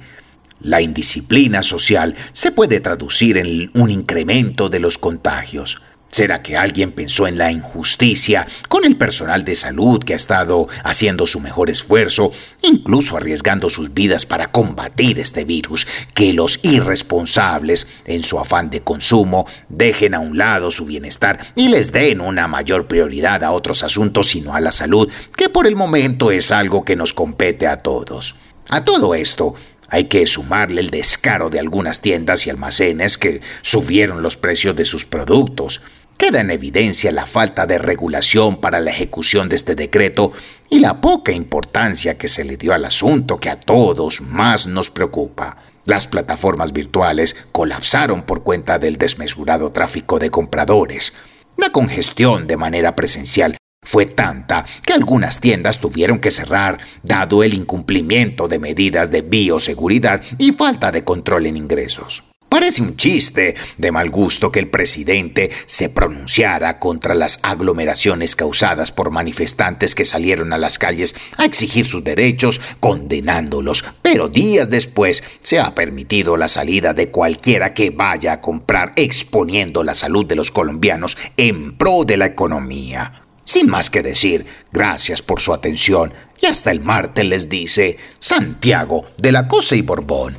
La 0.59 0.79
indisciplina 0.79 1.63
social 1.63 2.15
se 2.33 2.51
puede 2.51 2.81
traducir 2.81 3.39
en 3.39 3.71
un 3.73 3.89
incremento 3.89 4.69
de 4.69 4.79
los 4.79 4.99
contagios. 4.99 5.81
¿Será 6.19 6.43
que 6.43 6.57
alguien 6.57 6.91
pensó 6.91 7.27
en 7.27 7.37
la 7.37 7.49
injusticia 7.49 8.45
con 8.67 8.83
el 8.83 8.97
personal 8.97 9.45
de 9.45 9.55
salud 9.55 10.03
que 10.03 10.11
ha 10.11 10.17
estado 10.17 10.67
haciendo 10.83 11.25
su 11.25 11.39
mejor 11.39 11.69
esfuerzo, 11.69 12.33
incluso 12.61 13.15
arriesgando 13.15 13.69
sus 13.69 13.93
vidas 13.93 14.25
para 14.25 14.51
combatir 14.51 15.17
este 15.17 15.45
virus, 15.45 15.87
que 16.13 16.33
los 16.33 16.59
irresponsables, 16.65 18.01
en 18.03 18.25
su 18.25 18.37
afán 18.37 18.69
de 18.69 18.81
consumo, 18.81 19.47
dejen 19.69 20.13
a 20.13 20.19
un 20.19 20.37
lado 20.37 20.71
su 20.71 20.83
bienestar 20.83 21.39
y 21.55 21.69
les 21.69 21.93
den 21.93 22.19
una 22.19 22.49
mayor 22.49 22.87
prioridad 22.87 23.41
a 23.45 23.51
otros 23.51 23.83
asuntos, 23.83 24.27
sino 24.27 24.53
a 24.53 24.59
la 24.59 24.73
salud, 24.73 25.09
que 25.37 25.47
por 25.47 25.67
el 25.67 25.77
momento 25.77 26.31
es 26.31 26.51
algo 26.51 26.83
que 26.83 26.97
nos 26.97 27.13
compete 27.13 27.65
a 27.65 27.81
todos? 27.81 28.35
A 28.67 28.83
todo 28.83 29.15
esto, 29.15 29.55
hay 29.87 30.03
que 30.09 30.27
sumarle 30.27 30.81
el 30.81 30.89
descaro 30.89 31.49
de 31.49 31.59
algunas 31.59 32.01
tiendas 32.01 32.45
y 32.45 32.49
almacenes 32.49 33.17
que 33.17 33.41
subieron 33.61 34.21
los 34.21 34.37
precios 34.37 34.75
de 34.75 34.83
sus 34.83 35.05
productos. 35.05 35.81
Queda 36.19 36.41
en 36.41 36.51
evidencia 36.51 37.13
la 37.13 37.25
falta 37.25 37.65
de 37.65 37.77
regulación 37.77 38.57
para 38.59 38.81
la 38.81 38.91
ejecución 38.91 39.47
de 39.47 39.55
este 39.55 39.73
decreto 39.73 40.33
y 40.69 40.79
la 40.79 40.99
poca 40.99 41.31
importancia 41.31 42.17
que 42.17 42.27
se 42.27 42.43
le 42.43 42.57
dio 42.57 42.73
al 42.73 42.83
asunto 42.83 43.39
que 43.39 43.49
a 43.49 43.57
todos 43.57 44.19
más 44.19 44.67
nos 44.67 44.89
preocupa. 44.89 45.55
Las 45.85 46.07
plataformas 46.07 46.73
virtuales 46.73 47.47
colapsaron 47.53 48.23
por 48.23 48.43
cuenta 48.43 48.79
del 48.79 48.97
desmesurado 48.97 49.71
tráfico 49.71 50.19
de 50.19 50.29
compradores. 50.29 51.13
La 51.55 51.69
congestión 51.69 52.47
de 52.47 52.57
manera 52.57 52.97
presencial 52.97 53.55
fue 53.81 54.05
tanta 54.05 54.65
que 54.85 54.91
algunas 54.91 55.39
tiendas 55.39 55.79
tuvieron 55.79 56.19
que 56.19 56.31
cerrar 56.31 56.79
dado 57.01 57.43
el 57.43 57.53
incumplimiento 57.53 58.49
de 58.49 58.59
medidas 58.59 59.09
de 59.09 59.21
bioseguridad 59.21 60.21
y 60.37 60.51
falta 60.51 60.91
de 60.91 61.01
control 61.01 61.45
en 61.45 61.55
ingresos. 61.55 62.23
Parece 62.59 62.81
un 62.81 62.97
chiste 62.97 63.55
de 63.77 63.91
mal 63.93 64.09
gusto 64.09 64.51
que 64.51 64.59
el 64.59 64.67
presidente 64.67 65.49
se 65.65 65.87
pronunciara 65.87 66.77
contra 66.77 67.15
las 67.15 67.39
aglomeraciones 67.41 68.35
causadas 68.35 68.91
por 68.91 69.11
manifestantes 69.11 69.95
que 69.95 70.03
salieron 70.03 70.51
a 70.51 70.57
las 70.57 70.77
calles 70.77 71.15
a 71.37 71.45
exigir 71.45 71.85
sus 71.85 72.03
derechos, 72.03 72.59
condenándolos, 72.81 73.85
pero 74.01 74.27
días 74.27 74.69
después 74.69 75.23
se 75.39 75.61
ha 75.61 75.73
permitido 75.73 76.35
la 76.35 76.49
salida 76.49 76.93
de 76.93 77.07
cualquiera 77.11 77.73
que 77.73 77.91
vaya 77.91 78.33
a 78.33 78.41
comprar 78.41 78.91
exponiendo 78.97 79.85
la 79.85 79.95
salud 79.95 80.25
de 80.25 80.35
los 80.35 80.51
colombianos 80.51 81.17
en 81.37 81.77
pro 81.77 82.03
de 82.03 82.17
la 82.17 82.25
economía. 82.25 83.23
Sin 83.45 83.69
más 83.69 83.89
que 83.89 84.01
decir, 84.01 84.45
gracias 84.73 85.21
por 85.21 85.39
su 85.39 85.53
atención 85.53 86.13
y 86.41 86.47
hasta 86.47 86.71
el 86.71 86.81
martes 86.81 87.23
les 87.23 87.47
dice 87.47 87.97
Santiago 88.19 89.05
de 89.17 89.31
la 89.31 89.47
Cosa 89.47 89.77
y 89.77 89.81
Borbón. 89.81 90.35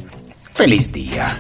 ¡Feliz 0.53 0.93
día! 0.93 1.39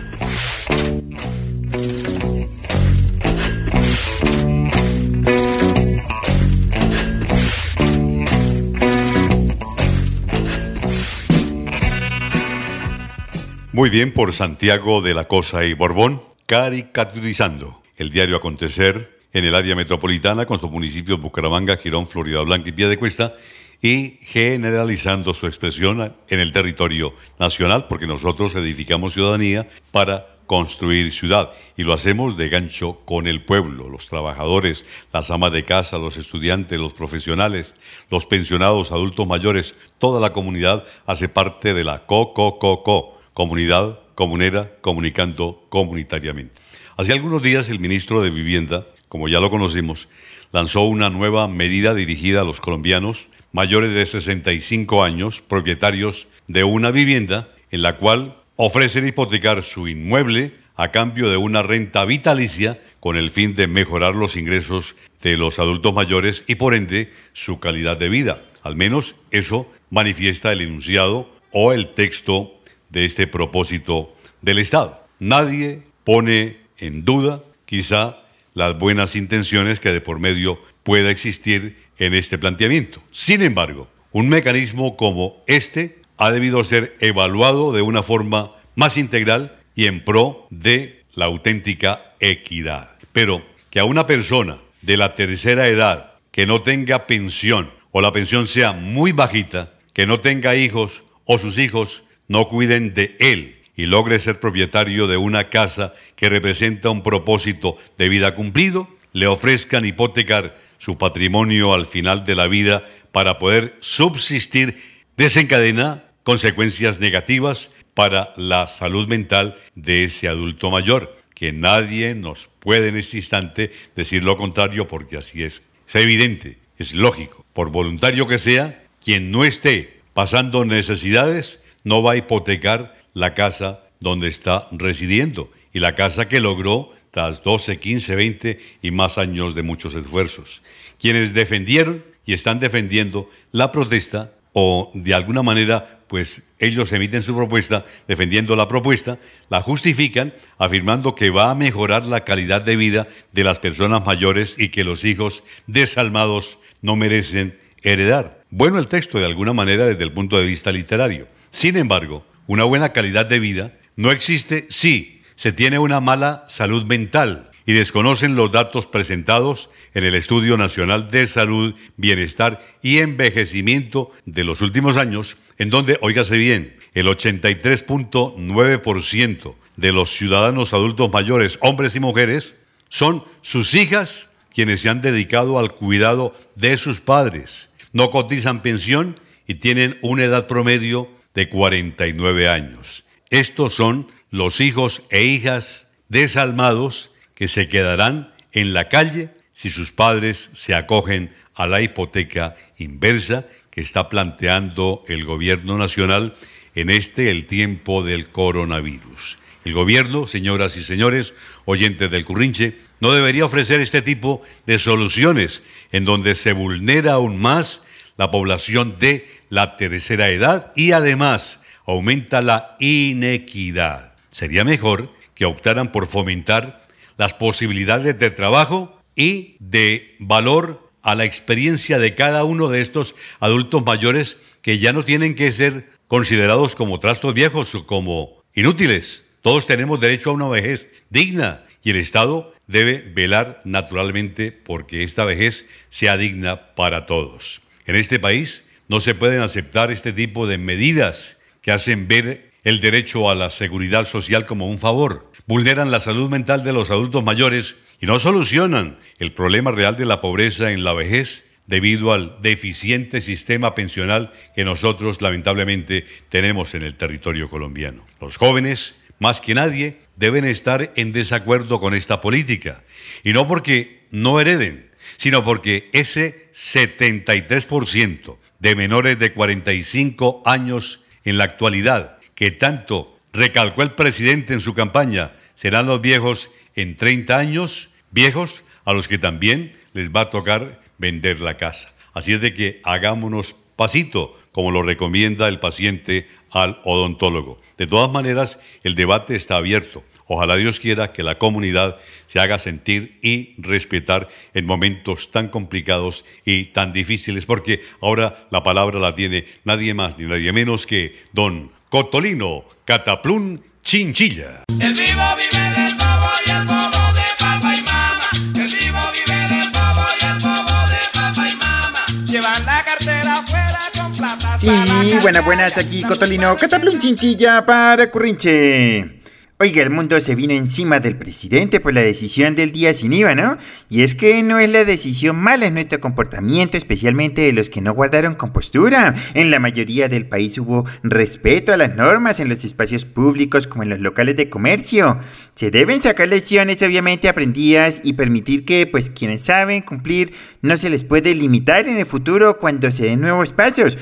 Muy 13.80 13.88
bien 13.88 14.12
por 14.12 14.34
Santiago 14.34 15.00
de 15.00 15.14
la 15.14 15.26
Cosa 15.26 15.64
y 15.64 15.72
Borbón, 15.72 16.20
caricaturizando 16.44 17.80
el 17.96 18.10
diario 18.10 18.36
Acontecer 18.36 19.18
en 19.32 19.46
el 19.46 19.54
área 19.54 19.74
metropolitana 19.74 20.44
con 20.44 20.60
sus 20.60 20.70
municipios 20.70 21.18
Bucaramanga, 21.18 21.78
Girón, 21.78 22.06
Florida 22.06 22.42
Blanca 22.42 22.68
y 22.68 22.72
Piedecuesta 22.72 23.32
y 23.80 24.18
generalizando 24.20 25.32
su 25.32 25.46
expresión 25.46 26.14
en 26.28 26.40
el 26.40 26.52
territorio 26.52 27.14
nacional 27.38 27.86
porque 27.88 28.06
nosotros 28.06 28.54
edificamos 28.54 29.14
ciudadanía 29.14 29.66
para 29.92 30.26
construir 30.44 31.10
ciudad 31.14 31.50
y 31.74 31.82
lo 31.82 31.94
hacemos 31.94 32.36
de 32.36 32.50
gancho 32.50 33.00
con 33.06 33.26
el 33.26 33.40
pueblo, 33.40 33.88
los 33.88 34.08
trabajadores, 34.08 34.84
las 35.10 35.30
amas 35.30 35.52
de 35.52 35.64
casa, 35.64 35.96
los 35.96 36.18
estudiantes, 36.18 36.78
los 36.78 36.92
profesionales, 36.92 37.74
los 38.10 38.26
pensionados, 38.26 38.92
adultos 38.92 39.26
mayores, 39.26 39.74
toda 39.96 40.20
la 40.20 40.34
comunidad 40.34 40.84
hace 41.06 41.30
parte 41.30 41.72
de 41.72 41.84
la 41.84 42.04
COCOCOCO 42.04 43.19
comunidad 43.40 44.00
comunera 44.14 44.70
comunicando 44.82 45.64
comunitariamente. 45.70 46.52
Hace 46.98 47.14
algunos 47.14 47.40
días 47.40 47.70
el 47.70 47.78
ministro 47.78 48.20
de 48.20 48.28
Vivienda, 48.28 48.84
como 49.08 49.28
ya 49.28 49.40
lo 49.40 49.48
conocimos, 49.48 50.08
lanzó 50.52 50.82
una 50.82 51.08
nueva 51.08 51.48
medida 51.48 51.94
dirigida 51.94 52.42
a 52.42 52.44
los 52.44 52.60
colombianos 52.60 53.28
mayores 53.52 53.94
de 53.94 54.04
65 54.04 55.02
años, 55.02 55.40
propietarios 55.40 56.28
de 56.48 56.64
una 56.64 56.90
vivienda, 56.90 57.48
en 57.70 57.80
la 57.80 57.96
cual 57.96 58.36
ofrecen 58.56 59.08
hipotecar 59.08 59.64
su 59.64 59.88
inmueble 59.88 60.52
a 60.76 60.90
cambio 60.90 61.30
de 61.30 61.38
una 61.38 61.62
renta 61.62 62.04
vitalicia 62.04 62.78
con 63.00 63.16
el 63.16 63.30
fin 63.30 63.54
de 63.54 63.68
mejorar 63.68 64.16
los 64.16 64.36
ingresos 64.36 64.96
de 65.22 65.38
los 65.38 65.58
adultos 65.58 65.94
mayores 65.94 66.44
y 66.46 66.56
por 66.56 66.74
ende 66.74 67.10
su 67.32 67.58
calidad 67.58 67.96
de 67.96 68.10
vida. 68.10 68.42
Al 68.62 68.76
menos 68.76 69.14
eso 69.30 69.66
manifiesta 69.88 70.52
el 70.52 70.60
enunciado 70.60 71.40
o 71.52 71.72
el 71.72 71.94
texto 71.94 72.59
de 72.90 73.04
este 73.04 73.26
propósito 73.26 74.14
del 74.42 74.58
Estado. 74.58 75.02
Nadie 75.18 75.82
pone 76.04 76.58
en 76.78 77.04
duda 77.04 77.42
quizá 77.64 78.18
las 78.54 78.78
buenas 78.78 79.16
intenciones 79.16 79.80
que 79.80 79.92
de 79.92 80.00
por 80.00 80.18
medio 80.18 80.60
pueda 80.82 81.10
existir 81.10 81.76
en 81.98 82.14
este 82.14 82.38
planteamiento. 82.38 83.02
Sin 83.10 83.42
embargo, 83.42 83.88
un 84.12 84.28
mecanismo 84.28 84.96
como 84.96 85.42
este 85.46 86.00
ha 86.16 86.30
debido 86.30 86.64
ser 86.64 86.96
evaluado 87.00 87.72
de 87.72 87.82
una 87.82 88.02
forma 88.02 88.52
más 88.74 88.96
integral 88.96 89.58
y 89.74 89.86
en 89.86 90.04
pro 90.04 90.46
de 90.50 91.04
la 91.14 91.26
auténtica 91.26 92.14
equidad. 92.18 92.90
Pero 93.12 93.42
que 93.70 93.80
a 93.80 93.84
una 93.84 94.06
persona 94.06 94.58
de 94.82 94.96
la 94.96 95.14
tercera 95.14 95.68
edad 95.68 96.14
que 96.32 96.46
no 96.46 96.62
tenga 96.62 97.06
pensión 97.06 97.70
o 97.92 98.00
la 98.00 98.12
pensión 98.12 98.46
sea 98.46 98.72
muy 98.72 99.12
bajita, 99.12 99.72
que 99.92 100.06
no 100.06 100.20
tenga 100.20 100.56
hijos 100.56 101.02
o 101.24 101.38
sus 101.38 101.58
hijos 101.58 102.04
no 102.30 102.48
cuiden 102.48 102.94
de 102.94 103.16
él 103.18 103.56
y 103.74 103.86
logre 103.86 104.20
ser 104.20 104.38
propietario 104.38 105.08
de 105.08 105.16
una 105.16 105.50
casa 105.50 105.94
que 106.14 106.28
representa 106.28 106.88
un 106.88 107.02
propósito 107.02 107.76
de 107.98 108.08
vida 108.08 108.36
cumplido, 108.36 108.88
le 109.12 109.26
ofrezcan 109.26 109.84
hipotecar 109.84 110.56
su 110.78 110.96
patrimonio 110.96 111.74
al 111.74 111.86
final 111.86 112.24
de 112.24 112.36
la 112.36 112.46
vida 112.46 112.88
para 113.10 113.40
poder 113.40 113.74
subsistir, 113.80 114.80
desencadena 115.16 116.04
consecuencias 116.22 117.00
negativas 117.00 117.70
para 117.94 118.32
la 118.36 118.68
salud 118.68 119.08
mental 119.08 119.56
de 119.74 120.04
ese 120.04 120.28
adulto 120.28 120.70
mayor, 120.70 121.16
que 121.34 121.50
nadie 121.50 122.14
nos 122.14 122.48
puede 122.60 122.90
en 122.90 122.96
este 122.96 123.16
instante 123.16 123.72
decir 123.96 124.22
lo 124.22 124.36
contrario 124.36 124.86
porque 124.86 125.16
así 125.16 125.42
es. 125.42 125.68
Es 125.88 125.96
evidente, 125.96 126.58
es 126.78 126.94
lógico, 126.94 127.44
por 127.52 127.72
voluntario 127.72 128.28
que 128.28 128.38
sea, 128.38 128.84
quien 129.04 129.32
no 129.32 129.44
esté 129.44 129.98
pasando 130.14 130.64
necesidades, 130.64 131.64
no 131.84 132.02
va 132.02 132.12
a 132.12 132.16
hipotecar 132.16 132.96
la 133.14 133.34
casa 133.34 133.80
donde 134.00 134.28
está 134.28 134.66
residiendo 134.72 135.50
y 135.72 135.80
la 135.80 135.94
casa 135.94 136.28
que 136.28 136.40
logró 136.40 136.92
tras 137.10 137.42
12, 137.42 137.78
15, 137.78 138.14
20 138.16 138.60
y 138.82 138.90
más 138.90 139.18
años 139.18 139.54
de 139.54 139.62
muchos 139.62 139.94
esfuerzos. 139.94 140.62
Quienes 140.98 141.34
defendieron 141.34 142.04
y 142.24 142.32
están 142.32 142.60
defendiendo 142.60 143.28
la 143.52 143.72
protesta 143.72 144.32
o 144.52 144.90
de 144.94 145.14
alguna 145.14 145.42
manera 145.42 146.00
pues 146.10 146.50
ellos 146.58 146.92
emiten 146.92 147.22
su 147.22 147.36
propuesta 147.36 147.86
defendiendo 148.08 148.56
la 148.56 148.66
propuesta, 148.66 149.16
la 149.48 149.62
justifican 149.62 150.34
afirmando 150.58 151.14
que 151.14 151.30
va 151.30 151.52
a 151.52 151.54
mejorar 151.54 152.06
la 152.06 152.24
calidad 152.24 152.62
de 152.62 152.74
vida 152.74 153.06
de 153.30 153.44
las 153.44 153.60
personas 153.60 154.04
mayores 154.04 154.56
y 154.58 154.70
que 154.70 154.82
los 154.82 155.04
hijos 155.04 155.44
desalmados 155.68 156.58
no 156.82 156.96
merecen 156.96 157.56
heredar. 157.82 158.42
Bueno 158.50 158.80
el 158.80 158.88
texto 158.88 159.18
de 159.18 159.26
alguna 159.26 159.52
manera 159.52 159.86
desde 159.86 160.02
el 160.02 160.12
punto 160.12 160.36
de 160.36 160.46
vista 160.46 160.72
literario. 160.72 161.28
Sin 161.50 161.76
embargo, 161.76 162.24
una 162.46 162.64
buena 162.64 162.92
calidad 162.92 163.26
de 163.26 163.40
vida 163.40 163.76
no 163.96 164.12
existe 164.12 164.66
si 164.70 165.20
se 165.34 165.52
tiene 165.52 165.80
una 165.80 166.00
mala 166.00 166.44
salud 166.46 166.84
mental 166.84 167.50
y 167.66 167.72
desconocen 167.72 168.36
los 168.36 168.52
datos 168.52 168.86
presentados 168.86 169.68
en 169.94 170.04
el 170.04 170.14
Estudio 170.14 170.56
Nacional 170.56 171.08
de 171.08 171.26
Salud, 171.26 171.74
Bienestar 171.96 172.64
y 172.82 172.98
Envejecimiento 172.98 174.12
de 174.26 174.44
los 174.44 174.60
últimos 174.60 174.96
años, 174.96 175.38
en 175.58 175.70
donde, 175.70 175.98
óigase 176.02 176.38
bien, 176.38 176.76
el 176.94 177.08
83.9% 177.08 179.56
de 179.76 179.92
los 179.92 180.10
ciudadanos 180.10 180.72
adultos 180.72 181.12
mayores, 181.12 181.58
hombres 181.62 181.96
y 181.96 182.00
mujeres, 182.00 182.54
son 182.88 183.24
sus 183.42 183.74
hijas 183.74 184.36
quienes 184.54 184.82
se 184.82 184.88
han 184.88 185.00
dedicado 185.00 185.58
al 185.58 185.74
cuidado 185.74 186.32
de 186.54 186.76
sus 186.76 187.00
padres. 187.00 187.70
No 187.92 188.10
cotizan 188.10 188.62
pensión 188.62 189.18
y 189.46 189.54
tienen 189.54 189.98
una 190.02 190.24
edad 190.24 190.46
promedio 190.46 191.08
de 191.34 191.48
49 191.48 192.48
años. 192.48 193.04
Estos 193.30 193.74
son 193.74 194.08
los 194.30 194.60
hijos 194.60 195.02
e 195.10 195.24
hijas 195.24 195.92
desalmados 196.08 197.10
que 197.34 197.48
se 197.48 197.68
quedarán 197.68 198.32
en 198.52 198.72
la 198.74 198.88
calle 198.88 199.30
si 199.52 199.70
sus 199.70 199.92
padres 199.92 200.50
se 200.54 200.74
acogen 200.74 201.32
a 201.54 201.66
la 201.66 201.82
hipoteca 201.82 202.56
inversa 202.78 203.46
que 203.70 203.80
está 203.80 204.08
planteando 204.08 205.04
el 205.08 205.24
gobierno 205.24 205.78
nacional 205.78 206.34
en 206.74 206.90
este 206.90 207.30
el 207.30 207.46
tiempo 207.46 208.02
del 208.02 208.30
coronavirus. 208.30 209.38
El 209.64 209.74
gobierno, 209.74 210.26
señoras 210.26 210.76
y 210.76 210.82
señores, 210.82 211.34
oyentes 211.66 212.10
del 212.10 212.24
Currinche, 212.24 212.78
no 213.00 213.12
debería 213.12 213.44
ofrecer 213.44 213.80
este 213.80 214.02
tipo 214.02 214.42
de 214.66 214.78
soluciones 214.78 215.62
en 215.92 216.04
donde 216.04 216.34
se 216.34 216.52
vulnera 216.52 217.14
aún 217.14 217.40
más 217.40 217.84
la 218.16 218.30
población 218.30 218.96
de 218.98 219.28
la 219.50 219.76
tercera 219.76 220.30
edad 220.30 220.72
y 220.74 220.92
además 220.92 221.64
aumenta 221.84 222.40
la 222.40 222.76
inequidad. 222.78 224.14
Sería 224.30 224.64
mejor 224.64 225.12
que 225.34 225.44
optaran 225.44 225.92
por 225.92 226.06
fomentar 226.06 226.86
las 227.18 227.34
posibilidades 227.34 228.18
de 228.18 228.30
trabajo 228.30 228.98
y 229.14 229.56
de 229.58 230.16
valor 230.18 230.90
a 231.02 231.14
la 231.14 231.24
experiencia 231.24 231.98
de 231.98 232.14
cada 232.14 232.44
uno 232.44 232.68
de 232.68 232.80
estos 232.80 233.14
adultos 233.40 233.84
mayores 233.84 234.38
que 234.62 234.78
ya 234.78 234.92
no 234.92 235.04
tienen 235.04 235.34
que 235.34 235.52
ser 235.52 235.90
considerados 236.08 236.76
como 236.76 237.00
trastos 237.00 237.34
viejos 237.34 237.74
o 237.74 237.86
como 237.86 238.42
inútiles. 238.54 239.26
Todos 239.42 239.66
tenemos 239.66 240.00
derecho 240.00 240.30
a 240.30 240.34
una 240.34 240.48
vejez 240.48 240.90
digna 241.08 241.64
y 241.82 241.90
el 241.90 241.96
Estado 241.96 242.54
debe 242.66 242.98
velar 242.98 243.60
naturalmente 243.64 244.52
porque 244.52 245.02
esta 245.02 245.24
vejez 245.24 245.68
sea 245.88 246.16
digna 246.16 246.74
para 246.74 247.06
todos. 247.06 247.62
En 247.86 247.96
este 247.96 248.20
país 248.20 248.69
no 248.90 248.98
se 248.98 249.14
pueden 249.14 249.40
aceptar 249.40 249.92
este 249.92 250.12
tipo 250.12 250.48
de 250.48 250.58
medidas 250.58 251.40
que 251.62 251.70
hacen 251.70 252.08
ver 252.08 252.50
el 252.64 252.80
derecho 252.80 253.30
a 253.30 253.36
la 253.36 253.48
seguridad 253.48 254.04
social 254.04 254.46
como 254.46 254.66
un 254.66 254.80
favor 254.80 255.30
vulneran 255.46 255.92
la 255.92 256.00
salud 256.00 256.28
mental 256.28 256.64
de 256.64 256.72
los 256.72 256.90
adultos 256.90 257.22
mayores 257.22 257.76
y 258.00 258.06
no 258.06 258.18
solucionan 258.18 258.98
el 259.20 259.32
problema 259.32 259.70
real 259.70 259.96
de 259.96 260.06
la 260.06 260.20
pobreza 260.20 260.72
en 260.72 260.82
la 260.82 260.92
vejez 260.92 261.50
debido 261.68 262.12
al 262.12 262.42
deficiente 262.42 263.20
sistema 263.20 263.76
pensional 263.76 264.32
que 264.56 264.64
nosotros 264.64 265.22
lamentablemente 265.22 266.04
tenemos 266.28 266.74
en 266.74 266.82
el 266.82 266.96
territorio 266.96 267.48
colombiano. 267.48 268.04
Los 268.20 268.38
jóvenes, 268.38 268.96
más 269.20 269.40
que 269.40 269.54
nadie, 269.54 269.98
deben 270.16 270.44
estar 270.44 270.92
en 270.96 271.12
desacuerdo 271.12 271.78
con 271.78 271.94
esta 271.94 272.20
política, 272.20 272.82
y 273.22 273.32
no 273.34 273.46
porque 273.46 274.00
no 274.10 274.40
hereden, 274.40 274.90
sino 275.16 275.44
porque 275.44 275.88
ese 275.92 276.50
73% 276.52 278.36
de 278.60 278.76
menores 278.76 279.18
de 279.18 279.32
45 279.32 280.42
años 280.44 281.00
en 281.24 281.38
la 281.38 281.44
actualidad, 281.44 282.18
que 282.34 282.50
tanto 282.50 283.16
recalcó 283.32 283.82
el 283.82 283.92
presidente 283.92 284.54
en 284.54 284.60
su 284.60 284.74
campaña, 284.74 285.32
serán 285.54 285.86
los 285.86 286.00
viejos 286.00 286.50
en 286.76 286.96
30 286.96 287.38
años, 287.38 287.90
viejos 288.10 288.62
a 288.84 288.92
los 288.92 289.08
que 289.08 289.18
también 289.18 289.72
les 289.92 290.10
va 290.10 290.22
a 290.22 290.30
tocar 290.30 290.80
vender 290.98 291.40
la 291.40 291.56
casa. 291.56 291.92
Así 292.12 292.32
es 292.32 292.40
de 292.40 292.54
que 292.54 292.80
hagámonos 292.84 293.56
pasito, 293.76 294.38
como 294.52 294.70
lo 294.70 294.82
recomienda 294.82 295.48
el 295.48 295.58
paciente 295.58 296.28
al 296.50 296.80
odontólogo. 296.84 297.60
De 297.78 297.86
todas 297.86 298.10
maneras, 298.10 298.60
el 298.82 298.94
debate 298.94 299.36
está 299.36 299.56
abierto. 299.56 300.04
Ojalá 300.32 300.54
Dios 300.54 300.78
quiera 300.78 301.12
que 301.12 301.24
la 301.24 301.38
comunidad 301.38 301.98
se 302.28 302.38
haga 302.38 302.60
sentir 302.60 303.18
y 303.20 303.54
respetar 303.58 304.28
en 304.54 304.64
momentos 304.64 305.32
tan 305.32 305.48
complicados 305.48 306.24
y 306.44 306.66
tan 306.66 306.92
difíciles, 306.92 307.46
porque 307.46 307.82
ahora 308.00 308.46
la 308.52 308.62
palabra 308.62 309.00
la 309.00 309.12
tiene 309.16 309.44
nadie 309.64 309.92
más 309.92 310.18
ni 310.18 310.26
nadie 310.26 310.52
menos 310.52 310.86
que 310.86 311.16
don 311.32 311.72
Cotolino 311.88 312.64
Cataplún 312.84 313.60
Chinchilla. 313.82 314.62
El 314.68 314.92
vivo 314.92 315.24
vive 315.36 315.64
del 315.74 315.96
bobo 315.96 316.30
y 316.46 316.50
el 316.52 316.64
bobo 316.64 317.12
de 317.12 317.22
papá 317.36 317.74
y 317.74 317.82
mamá. 317.82 318.30
El 318.54 318.70
vivo 318.70 319.00
vive 319.12 319.48
del 319.48 319.70
bobo 319.72 320.06
y 320.14 320.24
el 320.26 320.38
bobo 320.38 320.88
de 320.90 321.00
papá 321.12 321.48
y 321.48 321.56
mamá. 321.56 322.06
Llevan 322.30 322.66
la 322.66 322.84
cartera 322.84 323.34
afuera 323.34 323.80
con 323.98 324.16
plata. 324.16 324.58
Sí, 324.58 325.18
buenas, 325.22 325.44
buenas, 325.44 325.76
aquí 325.76 326.04
Cotolino, 326.04 326.56
Cataplum 326.56 327.00
Chinchilla 327.00 327.66
para 327.66 328.08
Currinche. 328.12 329.19
Oiga, 329.62 329.82
el 329.82 329.90
mundo 329.90 330.18
se 330.22 330.34
vino 330.34 330.54
encima 330.54 331.00
del 331.00 331.16
presidente 331.16 331.80
por 331.80 331.92
la 331.92 332.00
decisión 332.00 332.54
del 332.54 332.72
día 332.72 332.94
sin 332.94 333.12
IVA, 333.12 333.34
¿no? 333.34 333.58
Y 333.90 334.00
es 334.00 334.14
que 334.14 334.42
no 334.42 334.58
es 334.58 334.70
la 334.70 334.86
decisión 334.86 335.36
mala 335.36 335.66
en 335.66 335.74
nuestro 335.74 336.00
comportamiento, 336.00 336.78
especialmente 336.78 337.42
de 337.42 337.52
los 337.52 337.68
que 337.68 337.82
no 337.82 337.92
guardaron 337.92 338.36
compostura. 338.36 339.12
En 339.34 339.50
la 339.50 339.58
mayoría 339.58 340.08
del 340.08 340.24
país 340.24 340.56
hubo 340.56 340.86
respeto 341.02 341.74
a 341.74 341.76
las 341.76 341.94
normas 341.94 342.40
en 342.40 342.48
los 342.48 342.64
espacios 342.64 343.04
públicos 343.04 343.66
como 343.66 343.82
en 343.82 343.90
los 343.90 344.00
locales 344.00 344.34
de 344.36 344.48
comercio. 344.48 345.18
Se 345.54 345.70
deben 345.70 346.00
sacar 346.00 346.28
lecciones 346.28 346.80
obviamente 346.80 347.28
aprendidas 347.28 348.00
y 348.02 348.14
permitir 348.14 348.64
que, 348.64 348.86
pues, 348.86 349.10
quienes 349.10 349.42
saben 349.42 349.82
cumplir 349.82 350.32
no 350.62 350.78
se 350.78 350.88
les 350.88 351.04
puede 351.04 351.34
limitar 351.34 351.86
en 351.86 351.98
el 351.98 352.06
futuro 352.06 352.56
cuando 352.56 352.90
se 352.90 353.04
den 353.04 353.20
nuevos 353.20 353.52
pasos. 353.52 353.98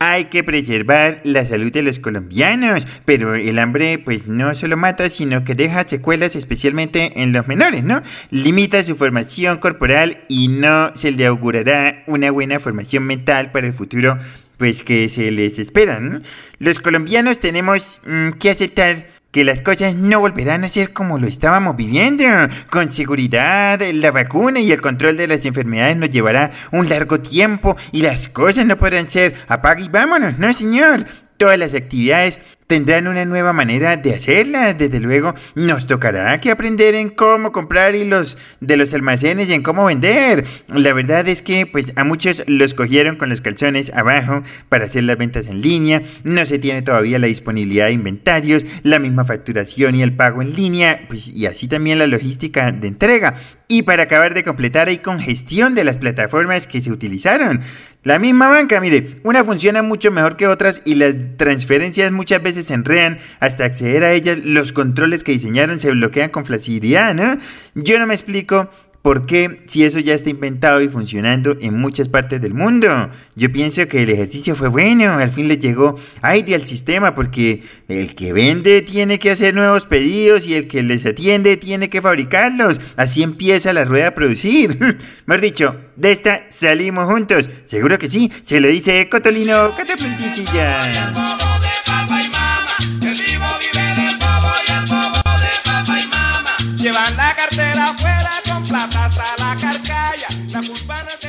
Hay 0.00 0.26
que 0.26 0.44
preservar 0.44 1.20
la 1.24 1.44
salud 1.44 1.72
de 1.72 1.82
los 1.82 1.98
colombianos, 1.98 2.86
pero 3.04 3.34
el 3.34 3.58
hambre 3.58 3.98
pues 3.98 4.28
no 4.28 4.54
solo 4.54 4.76
mata, 4.76 5.10
sino 5.10 5.42
que 5.42 5.56
deja 5.56 5.88
secuelas 5.88 6.36
especialmente 6.36 7.20
en 7.22 7.32
los 7.32 7.48
menores, 7.48 7.82
¿no? 7.82 8.02
Limita 8.30 8.84
su 8.84 8.94
formación 8.94 9.58
corporal 9.58 10.18
y 10.28 10.48
no 10.48 10.92
se 10.94 11.10
le 11.10 11.26
augurará 11.26 12.04
una 12.06 12.30
buena 12.30 12.60
formación 12.60 13.04
mental 13.04 13.50
para 13.50 13.66
el 13.66 13.72
futuro 13.72 14.18
pues 14.56 14.82
que 14.82 15.08
se 15.08 15.30
les 15.30 15.58
espera, 15.58 15.98
¿no? 15.98 16.20
Los 16.58 16.78
colombianos 16.78 17.40
tenemos 17.40 18.00
mm, 18.06 18.30
que 18.32 18.50
aceptar 18.50 19.06
que 19.30 19.44
las 19.44 19.60
cosas 19.60 19.94
no 19.94 20.20
volverán 20.20 20.64
a 20.64 20.68
ser 20.68 20.92
como 20.92 21.18
lo 21.18 21.26
estábamos 21.26 21.76
viviendo. 21.76 22.24
Con 22.70 22.90
seguridad, 22.92 23.80
la 23.80 24.10
vacuna 24.10 24.60
y 24.60 24.72
el 24.72 24.80
control 24.80 25.16
de 25.16 25.28
las 25.28 25.44
enfermedades 25.44 25.96
nos 25.96 26.10
llevará 26.10 26.50
un 26.72 26.88
largo 26.88 27.20
tiempo 27.20 27.76
y 27.92 28.02
las 28.02 28.28
cosas 28.28 28.66
no 28.66 28.78
podrán 28.78 29.10
ser 29.10 29.34
apaga 29.48 29.80
y 29.80 29.88
vámonos, 29.88 30.38
no 30.38 30.52
señor. 30.52 31.04
Todas 31.36 31.58
las 31.58 31.74
actividades 31.74 32.40
tendrán 32.68 33.08
una 33.08 33.24
nueva 33.24 33.52
manera 33.52 33.96
de 33.96 34.14
hacerla. 34.14 34.74
Desde 34.74 35.00
luego, 35.00 35.34
nos 35.56 35.86
tocará 35.86 36.40
que 36.40 36.50
aprender 36.50 36.94
en 36.94 37.08
cómo 37.08 37.50
comprar 37.50 37.96
y 37.96 38.04
los 38.04 38.38
de 38.60 38.76
los 38.76 38.94
almacenes 38.94 39.48
y 39.48 39.54
en 39.54 39.62
cómo 39.62 39.86
vender. 39.86 40.44
La 40.68 40.92
verdad 40.92 41.26
es 41.26 41.42
que, 41.42 41.66
pues, 41.66 41.92
a 41.96 42.04
muchos 42.04 42.44
los 42.46 42.74
cogieron 42.74 43.16
con 43.16 43.30
los 43.30 43.40
calzones 43.40 43.90
abajo 43.94 44.42
para 44.68 44.84
hacer 44.84 45.04
las 45.04 45.16
ventas 45.16 45.46
en 45.46 45.62
línea. 45.62 46.02
No 46.24 46.44
se 46.46 46.58
tiene 46.58 46.82
todavía 46.82 47.18
la 47.18 47.26
disponibilidad 47.26 47.86
de 47.86 47.92
inventarios, 47.92 48.66
la 48.82 48.98
misma 48.98 49.24
facturación 49.24 49.94
y 49.94 50.02
el 50.02 50.12
pago 50.12 50.42
en 50.42 50.54
línea, 50.54 51.06
pues, 51.08 51.28
y 51.28 51.46
así 51.46 51.68
también 51.68 51.98
la 51.98 52.06
logística 52.06 52.70
de 52.70 52.86
entrega. 52.86 53.34
Y 53.66 53.82
para 53.82 54.04
acabar 54.04 54.34
de 54.34 54.44
completar 54.44 54.88
hay 54.88 54.98
congestión 54.98 55.74
de 55.74 55.84
las 55.84 55.98
plataformas 55.98 56.66
que 56.66 56.80
se 56.80 56.90
utilizaron. 56.90 57.60
La 58.04 58.18
misma 58.18 58.48
banca, 58.48 58.80
mire, 58.80 59.14
una 59.24 59.44
funciona 59.44 59.82
mucho 59.82 60.12
mejor 60.12 60.36
que 60.36 60.46
otras 60.46 60.82
y 60.84 60.94
las 60.94 61.16
transferencias 61.36 62.12
muchas 62.12 62.42
veces 62.42 62.66
se 62.66 62.74
enredan 62.74 63.18
hasta 63.40 63.64
acceder 63.64 64.04
a 64.04 64.12
ellas. 64.12 64.38
Los 64.38 64.72
controles 64.72 65.24
que 65.24 65.32
diseñaron 65.32 65.80
se 65.80 65.90
bloquean 65.90 66.30
con 66.30 66.44
facilidad, 66.44 67.12
¿no? 67.14 67.38
Yo 67.74 67.98
no 67.98 68.06
me 68.06 68.14
explico 68.14 68.70
¿Por 69.08 69.24
qué 69.24 69.60
si 69.68 69.84
eso 69.84 70.00
ya 70.00 70.12
está 70.12 70.28
inventado 70.28 70.82
y 70.82 70.88
funcionando 70.88 71.56
en 71.62 71.80
muchas 71.80 72.10
partes 72.10 72.42
del 72.42 72.52
mundo? 72.52 73.08
Yo 73.36 73.50
pienso 73.50 73.88
que 73.88 74.02
el 74.02 74.10
ejercicio 74.10 74.54
fue 74.54 74.68
bueno, 74.68 75.14
al 75.14 75.30
fin 75.30 75.48
le 75.48 75.56
llegó 75.56 75.96
aire 76.20 76.54
al 76.54 76.66
sistema 76.66 77.14
porque 77.14 77.62
el 77.88 78.14
que 78.14 78.34
vende 78.34 78.82
tiene 78.82 79.18
que 79.18 79.30
hacer 79.30 79.54
nuevos 79.54 79.86
pedidos 79.86 80.46
y 80.46 80.56
el 80.56 80.68
que 80.68 80.82
les 80.82 81.06
atiende 81.06 81.56
tiene 81.56 81.88
que 81.88 82.02
fabricarlos. 82.02 82.82
Así 82.96 83.22
empieza 83.22 83.72
la 83.72 83.84
rueda 83.84 84.08
a 84.08 84.14
producir. 84.14 84.76
Mejor 85.24 85.40
dicho, 85.40 85.76
de 85.96 86.12
esta 86.12 86.44
salimos 86.50 87.06
juntos. 87.06 87.48
Seguro 87.64 87.98
que 87.98 88.08
sí, 88.08 88.30
se 88.42 88.60
lo 88.60 88.68
dice 88.68 89.08
Cotolino 89.08 89.74
Cataplanchichilla. 89.74 91.57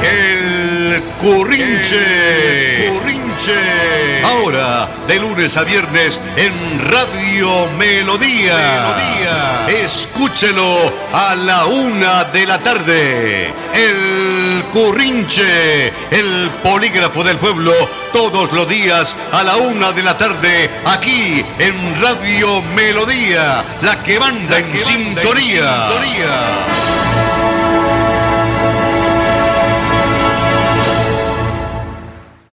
El 0.03 1.03
Currinche. 1.19 1.97
Currinche. 2.89 3.14
Ahora, 4.25 4.89
de 5.07 5.19
lunes 5.19 5.57
a 5.59 5.65
viernes 5.65 6.19
en 6.37 6.53
Radio 6.91 7.69
Melodía. 7.77 8.57
Melodía. 8.57 9.85
Escúchelo 9.85 10.91
a 11.13 11.35
la 11.35 11.67
una 11.67 12.25
de 12.25 12.47
la 12.47 12.59
tarde. 12.59 13.53
El 13.75 14.65
Currinche, 14.73 15.89
el 16.11 16.51
polígrafo 16.63 17.23
del 17.23 17.37
pueblo, 17.37 17.73
todos 18.15 18.51
los 18.53 18.67
días 18.67 19.15
a 19.33 19.43
la 19.43 19.57
una 19.57 19.93
de 19.93 20.03
la 20.03 20.17
tarde, 20.17 20.71
aquí 20.87 21.45
en 21.59 22.01
Radio 22.01 22.63
Melodía, 22.75 23.63
la 23.83 24.03
que 24.03 24.19
manda, 24.21 24.59
en, 24.59 24.79
sintonía. 24.79 25.89
en 25.89 26.03
sintonía. 26.03 27.04